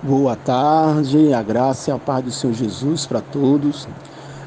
Boa 0.00 0.36
tarde, 0.36 1.34
a 1.34 1.42
graça 1.42 1.90
e 1.90 1.92
a 1.92 1.98
paz 1.98 2.24
do 2.24 2.30
Senhor 2.30 2.52
Jesus 2.52 3.04
para 3.04 3.20
todos. 3.20 3.88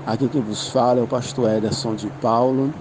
Aqui 0.07 0.29
quem 0.29 0.39
vos 0.39 0.69
fala 0.69 1.01
é 1.01 1.03
o 1.03 1.07
pastor 1.07 1.49
Ederson 1.49 1.93
de 1.93 2.07
Paulo, 2.21 2.73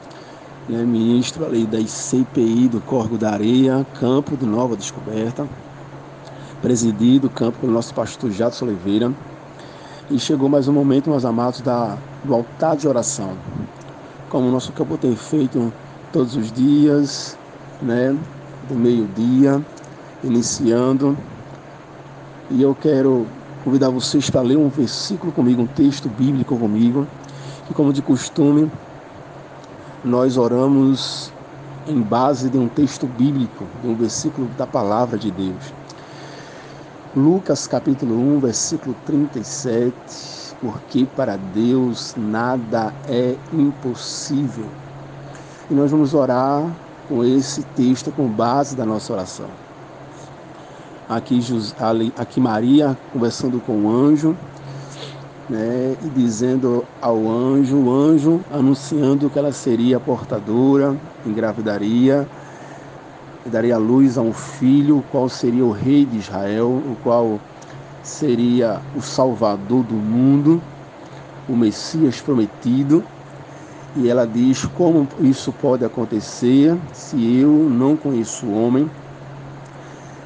né, 0.68 0.78
ministro 0.84 1.44
ali 1.44 1.66
da 1.66 1.80
ICPI 1.80 2.68
do 2.68 2.80
Corgo 2.80 3.18
da 3.18 3.32
Areia, 3.32 3.84
campo 3.98 4.36
de 4.36 4.46
Nova 4.46 4.76
Descoberta, 4.76 5.48
presidido 6.62 7.28
campo 7.28 7.58
pelo 7.58 7.72
nosso 7.72 7.92
pastor 7.92 8.30
Jadson 8.30 8.66
Oliveira. 8.66 9.12
E 10.08 10.16
chegou 10.20 10.48
mais 10.48 10.68
um 10.68 10.72
momento, 10.72 11.10
meus 11.10 11.24
amados, 11.24 11.60
da, 11.62 11.98
do 12.22 12.32
altar 12.32 12.76
de 12.76 12.86
oração. 12.86 13.32
Como 14.28 14.46
o 14.46 14.52
nosso 14.52 14.70
campo 14.70 14.96
tem 14.96 15.16
feito 15.16 15.72
todos 16.12 16.36
os 16.36 16.52
dias, 16.52 17.36
né, 17.82 18.16
do 18.68 18.76
meio-dia, 18.76 19.60
iniciando 20.22 21.18
e 22.50 22.62
eu 22.62 22.74
quero 22.74 23.26
convidar 23.64 23.90
vocês 23.90 24.28
para 24.28 24.40
ler 24.40 24.56
um 24.56 24.68
versículo 24.68 25.30
comigo, 25.32 25.62
um 25.62 25.66
texto 25.66 26.08
bíblico 26.08 26.56
comigo, 26.56 27.06
que 27.66 27.74
como 27.74 27.92
de 27.92 28.02
costume, 28.02 28.70
nós 30.04 30.36
oramos 30.36 31.32
em 31.86 32.00
base 32.00 32.50
de 32.50 32.58
um 32.58 32.68
texto 32.68 33.06
bíblico, 33.06 33.64
de 33.82 33.88
um 33.88 33.94
versículo 33.94 34.48
da 34.58 34.66
palavra 34.66 35.16
de 35.16 35.30
Deus. 35.30 35.72
Lucas 37.14 37.66
capítulo 37.66 38.16
1, 38.36 38.40
versículo 38.40 38.96
37, 39.06 39.94
porque 40.60 41.06
para 41.16 41.36
Deus 41.36 42.14
nada 42.16 42.92
é 43.08 43.36
impossível. 43.52 44.66
E 45.70 45.74
nós 45.74 45.90
vamos 45.90 46.14
orar 46.14 46.64
com 47.08 47.24
esse 47.24 47.62
texto 47.76 48.10
com 48.10 48.26
base 48.26 48.74
da 48.74 48.84
nossa 48.84 49.12
oração. 49.12 49.69
Aqui, 51.10 51.40
aqui 52.16 52.38
Maria 52.38 52.96
conversando 53.12 53.58
com 53.58 53.72
o 53.72 53.90
anjo, 53.90 54.36
né, 55.48 55.96
e 56.04 56.08
dizendo 56.10 56.84
ao 57.02 57.28
anjo, 57.28 57.78
o 57.78 57.92
anjo 57.92 58.40
anunciando 58.48 59.28
que 59.28 59.36
ela 59.36 59.50
seria 59.50 59.98
portadora, 59.98 60.96
engravidaria, 61.26 62.28
e 63.44 63.48
daria 63.48 63.76
luz 63.76 64.16
a 64.16 64.22
um 64.22 64.32
filho, 64.32 65.02
qual 65.10 65.28
seria 65.28 65.64
o 65.64 65.72
rei 65.72 66.04
de 66.04 66.18
Israel, 66.18 66.68
o 66.68 66.96
qual 67.02 67.40
seria 68.04 68.80
o 68.96 69.02
salvador 69.02 69.82
do 69.82 69.94
mundo, 69.94 70.62
o 71.48 71.56
Messias 71.56 72.20
prometido. 72.20 73.02
E 73.96 74.08
ela 74.08 74.24
diz 74.24 74.64
como 74.64 75.08
isso 75.18 75.50
pode 75.50 75.84
acontecer 75.84 76.78
se 76.92 77.36
eu 77.38 77.50
não 77.50 77.96
conheço 77.96 78.46
o 78.46 78.54
homem. 78.54 78.88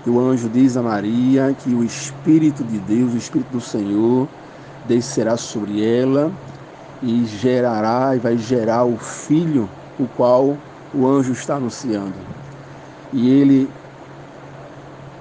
E 0.06 0.10
o 0.10 0.20
anjo 0.20 0.48
diz 0.48 0.76
a 0.76 0.82
Maria 0.82 1.56
que 1.58 1.74
o 1.74 1.82
Espírito 1.82 2.62
de 2.62 2.78
Deus, 2.78 3.14
o 3.14 3.16
Espírito 3.16 3.50
do 3.50 3.60
Senhor, 3.60 4.28
descerá 4.86 5.36
sobre 5.36 5.82
ela 5.82 6.30
e 7.02 7.24
gerará 7.24 8.14
e 8.14 8.18
vai 8.18 8.36
gerar 8.36 8.84
o 8.84 8.98
filho, 8.98 9.68
o 9.98 10.06
qual 10.06 10.56
o 10.92 11.06
anjo 11.06 11.32
está 11.32 11.56
anunciando. 11.56 12.14
E 13.12 13.28
ele 13.28 13.70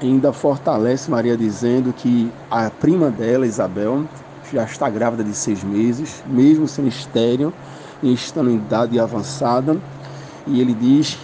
ainda 0.02 0.34
fortalece 0.34 1.10
Maria 1.10 1.38
dizendo 1.38 1.94
que 1.94 2.30
a 2.52 2.70
prima 2.70 3.10
dela, 3.10 3.48
Isabel, 3.48 4.04
já 4.52 4.64
está 4.64 4.90
grávida 4.90 5.24
de 5.24 5.34
seis 5.34 5.64
meses, 5.64 6.22
mesmo 6.28 6.68
sendo 6.68 6.90
estéreo 6.90 7.54
e 8.02 8.14
estando 8.14 8.50
em 8.50 8.56
idade 8.56 9.00
avançada. 9.00 9.78
E 10.46 10.60
ele 10.60 10.74
diz 10.74 11.18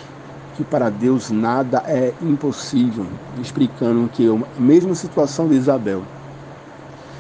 que 0.60 0.64
para 0.66 0.90
Deus 0.90 1.32
nada 1.32 1.82
é 1.88 2.14
impossível, 2.22 3.06
explicando 3.42 4.10
que 4.10 4.28
a 4.28 4.62
mesma 4.62 4.94
situação 4.94 5.48
de 5.48 5.56
Isabel, 5.56 6.04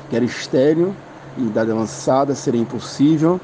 que 0.10 0.16
era 0.18 0.26
estéreo 0.26 0.94
e 1.38 1.44
idade 1.44 1.72
avançada, 1.72 2.36
seria 2.36 2.60
impossível, 2.60 3.40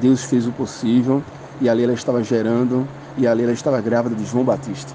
Deus 0.00 0.22
fez 0.22 0.46
o 0.46 0.52
possível 0.52 1.20
e 1.60 1.68
ali 1.68 1.82
ela 1.82 1.94
estava 1.94 2.22
gerando 2.22 2.86
e 3.18 3.26
ali 3.26 3.42
ela 3.42 3.52
estava 3.52 3.80
grávida 3.80 4.14
de 4.14 4.24
João 4.24 4.44
Batista. 4.44 4.92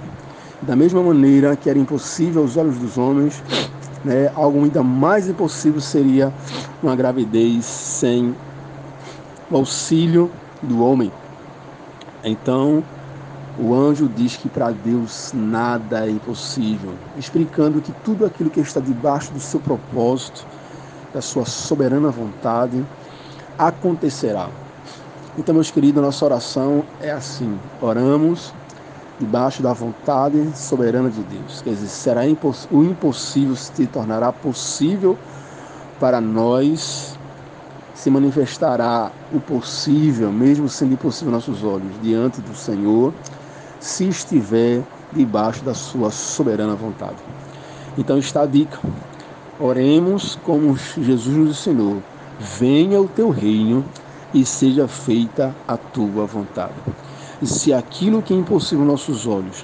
Da 0.62 0.74
mesma 0.74 1.04
maneira 1.04 1.58
que 1.58 1.70
era 1.70 1.78
impossível 1.78 2.42
aos 2.42 2.56
olhos 2.56 2.78
dos 2.78 2.98
homens, 2.98 3.44
né, 4.06 4.32
algo 4.36 4.64
ainda 4.64 4.82
mais 4.82 5.28
impossível 5.28 5.82
seria 5.82 6.32
uma 6.82 6.96
gravidez 6.96 7.66
sem 7.66 8.34
o 9.52 9.58
auxílio 9.58 10.32
do 10.62 10.82
homem. 10.82 11.12
Então, 12.24 12.82
o 13.58 13.74
anjo 13.74 14.10
diz 14.10 14.36
que 14.36 14.50
para 14.50 14.72
Deus 14.72 15.32
nada 15.34 16.06
é 16.06 16.10
impossível, 16.10 16.92
explicando 17.18 17.82
que 17.82 17.92
tudo 18.04 18.26
aquilo 18.26 18.50
que 18.50 18.60
está 18.60 18.80
debaixo 18.80 19.32
do 19.32 19.40
seu 19.40 19.60
propósito, 19.60 20.46
da 21.14 21.22
sua 21.22 21.46
soberana 21.46 22.10
vontade, 22.10 22.86
acontecerá. 23.58 24.50
Então, 25.38 25.56
meus 25.56 25.72
queridos, 25.72 26.04
nossa 26.04 26.26
oração 26.26 26.84
é 27.00 27.12
assim: 27.12 27.58
oramos 27.82 28.54
debaixo 29.20 29.64
da 29.64 29.72
vontade 29.72 30.52
soberana 30.54 31.10
de 31.10 31.22
Deus. 31.24 31.62
Quer 31.62 31.70
dizer, 31.72 31.88
será 31.88 32.22
o 32.72 32.84
impossível 32.84 33.56
se 33.56 33.88
tornará 33.88 34.34
possível 34.34 35.18
para 35.98 36.20
nós, 36.20 37.18
se 37.94 38.10
manifestará 38.10 39.12
o 39.32 39.40
possível, 39.40 40.30
mesmo 40.30 40.68
sendo 40.68 40.94
impossível 40.94 41.34
aos 41.34 41.48
nossos 41.48 41.64
olhos, 41.64 41.94
diante 42.02 42.42
do 42.42 42.54
Senhor 42.54 43.14
se 43.86 44.08
estiver 44.08 44.82
debaixo 45.14 45.64
da 45.64 45.76
sua 45.76 46.10
soberana 46.10 46.74
vontade. 46.74 47.18
Então 47.96 48.18
está 48.18 48.42
a 48.42 48.46
dica. 48.48 48.80
Oremos 49.60 50.36
como 50.44 50.76
Jesus 50.76 51.28
nos 51.28 51.50
ensinou: 51.52 52.02
venha 52.40 53.00
o 53.00 53.08
teu 53.08 53.30
reino 53.30 53.86
e 54.34 54.44
seja 54.44 54.88
feita 54.88 55.56
a 55.68 55.78
tua 55.78 56.26
vontade. 56.26 56.74
E 57.40 57.46
se 57.46 57.72
aquilo 57.72 58.24
que 58.24 58.34
é 58.34 58.38
impossível 58.38 58.84
aos 58.90 58.92
nossos 58.92 59.28
olhos 59.28 59.64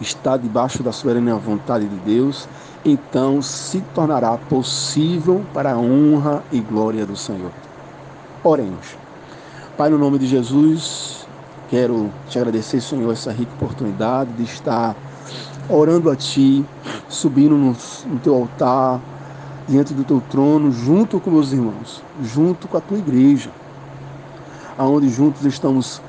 está 0.00 0.36
debaixo 0.36 0.82
da 0.82 0.90
soberana 0.90 1.36
vontade 1.36 1.86
de 1.86 1.96
Deus, 1.98 2.48
então 2.84 3.40
se 3.40 3.80
tornará 3.94 4.36
possível 4.36 5.44
para 5.54 5.72
a 5.72 5.78
honra 5.78 6.42
e 6.50 6.58
glória 6.58 7.06
do 7.06 7.16
Senhor. 7.16 7.52
Oremos. 8.42 8.96
Pai, 9.76 9.90
no 9.90 9.96
nome 9.96 10.18
de 10.18 10.26
Jesus, 10.26 11.25
Quero 11.68 12.12
te 12.28 12.38
agradecer, 12.38 12.80
Senhor, 12.80 13.12
essa 13.12 13.32
rica 13.32 13.52
oportunidade 13.54 14.32
de 14.34 14.44
estar 14.44 14.94
orando 15.68 16.08
a 16.08 16.14
Ti, 16.14 16.64
subindo 17.08 17.56
no, 17.56 17.76
no 18.06 18.20
Teu 18.22 18.36
altar, 18.36 19.00
diante 19.66 19.92
do 19.92 20.04
Teu 20.04 20.20
trono, 20.30 20.70
junto 20.70 21.18
com 21.18 21.28
meus 21.28 21.52
irmãos, 21.52 22.00
junto 22.22 22.68
com 22.68 22.76
a 22.76 22.80
Tua 22.80 22.98
igreja, 22.98 23.50
aonde 24.78 25.08
juntos 25.08 25.44
estamos 25.44 26.00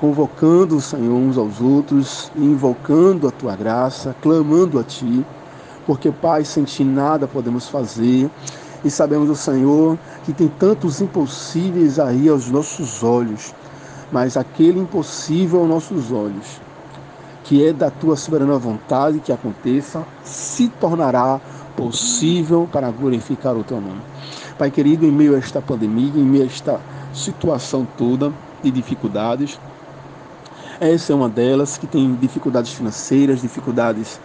convocando, 0.00 0.80
Senhor, 0.80 1.14
uns 1.14 1.36
aos 1.36 1.60
outros, 1.60 2.30
invocando 2.34 3.28
a 3.28 3.30
Tua 3.30 3.54
graça, 3.54 4.16
clamando 4.22 4.78
a 4.78 4.82
Ti, 4.82 5.22
porque, 5.86 6.10
Pai, 6.10 6.46
sem 6.46 6.64
Ti 6.64 6.82
nada 6.82 7.28
podemos 7.28 7.68
fazer, 7.68 8.30
e 8.82 8.90
sabemos, 8.90 9.28
o 9.28 9.36
Senhor, 9.36 9.98
que 10.24 10.32
tem 10.32 10.48
tantos 10.48 11.02
impossíveis 11.02 11.98
aí 11.98 12.26
aos 12.26 12.48
nossos 12.48 13.02
olhos, 13.02 13.52
mas 14.10 14.36
aquele 14.36 14.80
impossível 14.80 15.60
aos 15.60 15.68
nossos 15.68 16.12
olhos, 16.12 16.60
que 17.44 17.66
é 17.66 17.72
da 17.72 17.90
tua 17.90 18.16
soberana 18.16 18.58
vontade 18.58 19.20
que 19.20 19.32
aconteça, 19.32 20.04
se 20.24 20.68
tornará 20.68 21.40
possível 21.76 22.68
para 22.70 22.90
glorificar 22.90 23.56
o 23.56 23.64
teu 23.64 23.80
nome. 23.80 24.00
Pai 24.58 24.70
querido, 24.70 25.06
em 25.06 25.12
meio 25.12 25.34
a 25.34 25.38
esta 25.38 25.60
pandemia, 25.62 26.12
em 26.16 26.24
meio 26.24 26.42
a 26.42 26.46
esta 26.46 26.80
situação 27.12 27.86
toda 27.96 28.32
de 28.62 28.70
dificuldades, 28.70 29.58
essa 30.80 31.12
é 31.12 31.16
uma 31.16 31.28
delas 31.28 31.76
que 31.76 31.86
tem 31.86 32.14
dificuldades 32.14 32.72
financeiras, 32.72 33.40
dificuldades 33.40 34.20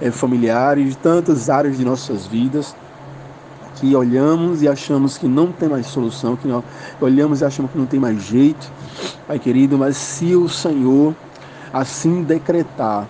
é, 0.00 0.10
familiares, 0.10 0.94
tantas 0.96 1.50
áreas 1.50 1.78
de 1.78 1.84
nossas 1.84 2.26
vidas 2.26 2.76
que 3.76 3.94
olhamos 3.94 4.62
e 4.62 4.68
achamos 4.68 5.18
que 5.18 5.26
não 5.26 5.52
tem 5.52 5.68
mais 5.68 5.86
solução, 5.86 6.36
que 6.36 6.48
olhamos 7.00 7.40
e 7.40 7.44
achamos 7.44 7.70
que 7.72 7.78
não 7.78 7.86
tem 7.86 8.00
mais 8.00 8.22
jeito, 8.22 8.70
Pai 9.26 9.40
querido, 9.40 9.76
mas 9.76 9.96
se 9.96 10.36
o 10.36 10.48
Senhor 10.48 11.12
assim 11.72 12.22
decretar 12.22 13.08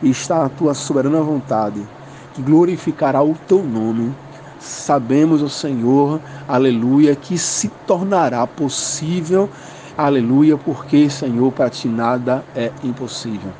está 0.00 0.44
a 0.44 0.48
tua 0.48 0.74
soberana 0.74 1.20
vontade, 1.22 1.84
que 2.32 2.40
glorificará 2.40 3.20
o 3.20 3.34
teu 3.48 3.60
nome, 3.60 4.14
sabemos, 4.60 5.42
o 5.42 5.48
Senhor, 5.48 6.20
aleluia, 6.46 7.16
que 7.16 7.36
se 7.36 7.68
tornará 7.84 8.46
possível, 8.46 9.50
aleluia, 9.98 10.56
porque, 10.56 11.10
Senhor, 11.10 11.50
para 11.50 11.68
ti 11.68 11.88
nada 11.88 12.44
é 12.54 12.70
impossível. 12.84 13.50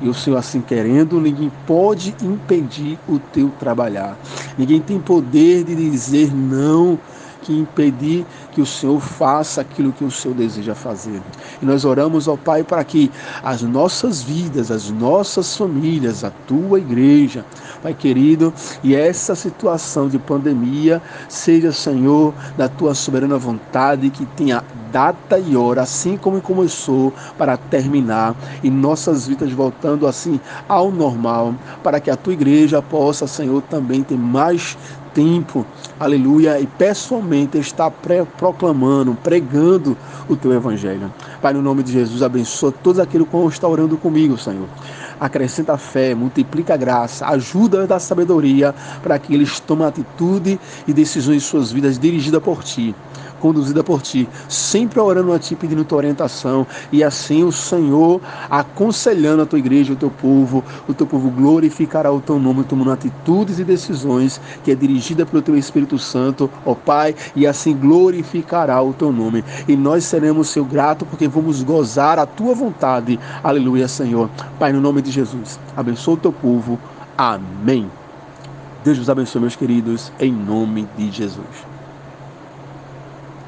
E 0.00 0.08
o 0.08 0.14
Senhor, 0.14 0.38
assim 0.38 0.62
querendo, 0.62 1.20
ninguém 1.20 1.52
pode 1.66 2.16
impedir 2.22 2.98
o 3.06 3.18
teu 3.18 3.50
trabalhar. 3.60 4.16
Ninguém 4.56 4.80
tem 4.80 4.98
poder 4.98 5.62
de 5.62 5.74
dizer 5.74 6.34
não 6.34 6.98
que 7.42 7.52
impedir 7.52 8.24
que 8.54 8.60
o 8.60 8.66
Senhor 8.66 9.00
faça 9.00 9.60
aquilo 9.60 9.92
que 9.92 10.04
o 10.04 10.10
Senhor 10.10 10.34
deseja 10.34 10.74
fazer. 10.74 11.20
E 11.60 11.66
nós 11.66 11.84
oramos 11.84 12.28
ao 12.28 12.38
Pai 12.38 12.62
para 12.62 12.82
que 12.84 13.10
as 13.42 13.62
nossas 13.62 14.22
vidas, 14.22 14.70
as 14.70 14.90
nossas 14.90 15.56
famílias, 15.56 16.22
a 16.22 16.30
tua 16.30 16.78
igreja, 16.78 17.44
Pai 17.82 17.92
querido, 17.92 18.54
e 18.82 18.94
essa 18.94 19.34
situação 19.34 20.08
de 20.08 20.18
pandemia 20.18 21.02
seja, 21.28 21.72
Senhor, 21.72 22.32
da 22.56 22.68
tua 22.68 22.94
soberana 22.94 23.36
vontade, 23.36 24.08
que 24.08 24.24
tenha 24.24 24.62
data 24.92 25.38
e 25.38 25.56
hora, 25.56 25.82
assim 25.82 26.16
como 26.16 26.40
começou, 26.40 27.12
para 27.36 27.56
terminar, 27.56 28.36
e 28.62 28.70
nossas 28.70 29.26
vidas 29.26 29.50
voltando 29.50 30.06
assim 30.06 30.40
ao 30.68 30.92
normal, 30.92 31.54
para 31.82 31.98
que 31.98 32.10
a 32.10 32.16
tua 32.16 32.32
igreja 32.32 32.80
possa, 32.80 33.26
Senhor, 33.26 33.60
também 33.62 34.04
ter 34.04 34.16
mais 34.16 34.78
tempo, 35.14 35.64
aleluia, 35.98 36.60
e 36.60 36.66
pessoalmente 36.66 37.56
está 37.56 37.90
proclamando, 37.90 39.16
pregando 39.22 39.96
o 40.28 40.36
teu 40.36 40.52
evangelho. 40.52 41.12
Pai, 41.40 41.52
no 41.54 41.62
nome 41.62 41.82
de 41.82 41.92
Jesus, 41.92 42.22
abençoa 42.22 42.72
todos 42.72 42.98
aqueles 42.98 43.26
que 43.28 43.36
estão 43.48 43.70
orando 43.70 43.96
comigo, 43.96 44.36
Senhor. 44.36 44.66
Acrescenta 45.20 45.78
fé, 45.78 46.14
multiplica 46.14 46.74
a 46.74 46.76
graça, 46.76 47.26
ajuda 47.28 47.86
da 47.86 48.00
sabedoria 48.00 48.74
para 49.02 49.18
que 49.18 49.32
eles 49.32 49.60
tomem 49.60 49.86
atitude 49.86 50.58
e 50.86 50.92
decisões 50.92 51.36
em 51.36 51.40
suas 51.40 51.70
vidas 51.70 51.98
dirigidas 51.98 52.42
por 52.42 52.64
ti 52.64 52.94
conduzida 53.44 53.84
por 53.84 54.00
ti, 54.00 54.26
sempre 54.48 54.98
orando 54.98 55.30
a 55.30 55.38
ti, 55.38 55.54
pedindo 55.54 55.84
tua 55.84 55.98
orientação, 55.98 56.66
e 56.90 57.04
assim 57.04 57.44
o 57.44 57.52
Senhor 57.52 58.18
aconselhando 58.48 59.42
a 59.42 59.46
tua 59.46 59.58
igreja, 59.58 59.92
o 59.92 59.96
teu 59.96 60.08
povo, 60.08 60.64
o 60.88 60.94
teu 60.94 61.06
povo 61.06 61.28
glorificará 61.28 62.10
o 62.10 62.22
teu 62.22 62.38
nome, 62.38 62.64
tomando 62.64 62.90
atitudes 62.90 63.58
e 63.58 63.64
decisões 63.64 64.40
que 64.62 64.70
é 64.70 64.74
dirigida 64.74 65.26
pelo 65.26 65.42
teu 65.42 65.58
Espírito 65.58 65.98
Santo, 65.98 66.50
ó 66.64 66.74
Pai, 66.74 67.14
e 67.36 67.46
assim 67.46 67.76
glorificará 67.76 68.80
o 68.80 68.94
teu 68.94 69.12
nome. 69.12 69.44
E 69.68 69.76
nós 69.76 70.04
seremos 70.04 70.48
seu 70.48 70.64
grato 70.64 71.04
porque 71.04 71.28
vamos 71.28 71.62
gozar 71.62 72.18
a 72.18 72.24
tua 72.24 72.54
vontade. 72.54 73.20
Aleluia, 73.42 73.86
Senhor. 73.88 74.30
Pai, 74.58 74.72
no 74.72 74.80
nome 74.80 75.02
de 75.02 75.10
Jesus, 75.10 75.60
abençoa 75.76 76.14
o 76.14 76.16
teu 76.16 76.32
povo. 76.32 76.80
Amém. 77.18 77.90
Deus 78.82 78.98
os 78.98 79.10
abençoe, 79.10 79.42
meus 79.42 79.54
queridos, 79.54 80.10
em 80.18 80.32
nome 80.32 80.88
de 80.96 81.10
Jesus. 81.10 81.73